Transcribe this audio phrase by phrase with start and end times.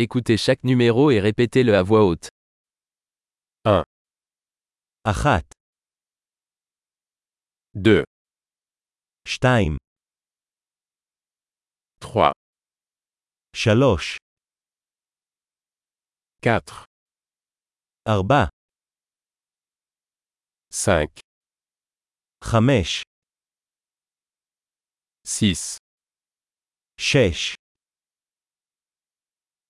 [0.00, 2.28] Écoutez chaque numéro et répétez-le à voix haute.
[5.04, 5.44] אחת,
[7.74, 8.04] 2,
[9.28, 9.76] שתיים,
[12.00, 12.32] 3,
[13.56, 14.16] שלוש,
[16.44, 16.84] 4,
[18.08, 18.48] ארבע,
[20.72, 21.20] 5,
[22.44, 23.02] חמש,
[25.26, 25.78] 6,
[27.00, 27.54] שש,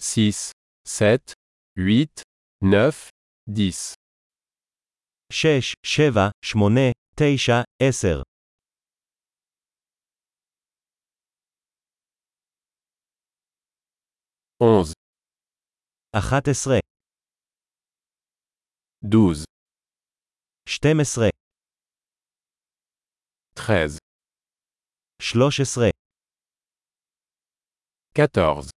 [0.00, 0.52] 6,
[0.84, 1.34] 7,
[1.76, 2.22] 8,
[2.62, 3.10] 9,
[3.46, 3.94] 10.
[5.30, 8.22] 6, 7, 8, 9, 10.
[14.58, 14.94] Onze.
[16.12, 16.80] 11,
[19.02, 19.44] 12,
[20.64, 21.30] 12,
[23.54, 23.98] 13,
[25.20, 25.92] 13,
[28.14, 28.79] 14,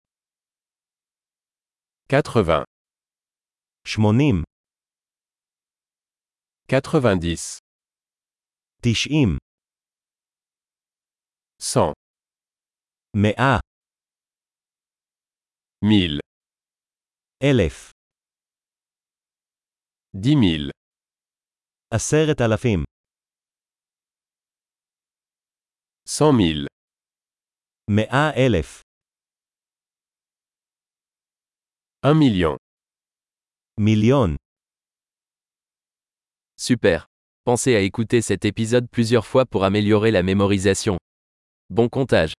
[2.10, 2.62] 80,
[3.86, 4.42] שמונים,
[6.68, 7.58] 90,
[8.82, 9.38] תשעים,
[11.60, 11.92] 100,
[13.16, 13.58] מאה,
[15.84, 16.20] 1000,
[17.42, 17.92] אלף,
[20.14, 20.70] 10 000,
[21.94, 22.84] עשרת אלפים,
[27.90, 28.89] 100 000,
[32.03, 32.57] Un million.
[33.77, 34.35] Million.
[36.57, 37.05] Super.
[37.43, 40.97] Pensez à écouter cet épisode plusieurs fois pour améliorer la mémorisation.
[41.69, 42.33] Bon comptage.